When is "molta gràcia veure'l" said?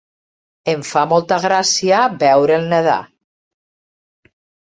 1.09-2.65